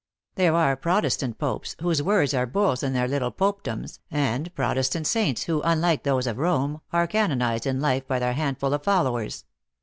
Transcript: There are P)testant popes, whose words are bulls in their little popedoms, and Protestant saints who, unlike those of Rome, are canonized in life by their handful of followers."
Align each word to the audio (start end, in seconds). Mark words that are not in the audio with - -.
There 0.33 0.55
are 0.55 0.75
P)testant 0.75 1.37
popes, 1.37 1.75
whose 1.79 2.01
words 2.01 2.33
are 2.33 2.47
bulls 2.47 2.81
in 2.81 2.93
their 2.93 3.07
little 3.07 3.29
popedoms, 3.29 3.99
and 4.09 4.51
Protestant 4.55 5.05
saints 5.05 5.43
who, 5.43 5.61
unlike 5.61 6.01
those 6.01 6.25
of 6.25 6.39
Rome, 6.39 6.81
are 6.91 7.05
canonized 7.05 7.67
in 7.67 7.79
life 7.79 8.07
by 8.07 8.17
their 8.17 8.33
handful 8.33 8.73
of 8.73 8.81
followers." 8.83 9.45